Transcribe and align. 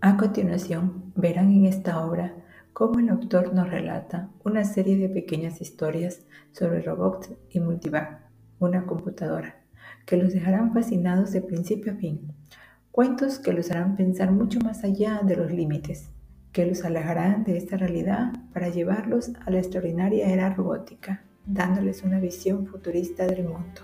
A 0.00 0.16
continuación, 0.16 1.12
verán 1.16 1.50
en 1.50 1.64
esta 1.64 2.06
obra 2.06 2.32
cómo 2.72 3.00
el 3.00 3.08
autor 3.08 3.52
nos 3.52 3.68
relata 3.68 4.30
una 4.44 4.64
serie 4.64 4.96
de 4.96 5.08
pequeñas 5.08 5.60
historias 5.60 6.24
sobre 6.52 6.82
robots 6.82 7.30
y 7.50 7.58
Multivac, 7.58 8.20
una 8.60 8.86
computadora, 8.86 9.56
que 10.06 10.16
los 10.16 10.32
dejarán 10.32 10.72
fascinados 10.72 11.32
de 11.32 11.40
principio 11.40 11.94
a 11.94 11.96
fin. 11.96 12.32
Cuentos 12.92 13.40
que 13.40 13.52
los 13.52 13.72
harán 13.72 13.96
pensar 13.96 14.30
mucho 14.30 14.60
más 14.60 14.84
allá 14.84 15.22
de 15.24 15.34
los 15.34 15.50
límites, 15.50 16.10
que 16.52 16.64
los 16.64 16.84
alejarán 16.84 17.42
de 17.42 17.56
esta 17.56 17.76
realidad 17.76 18.32
para 18.54 18.68
llevarlos 18.68 19.32
a 19.44 19.50
la 19.50 19.58
extraordinaria 19.58 20.28
era 20.28 20.54
robótica, 20.54 21.24
dándoles 21.44 22.04
una 22.04 22.20
visión 22.20 22.66
futurista 22.66 23.26
del 23.26 23.48
mundo. 23.48 23.80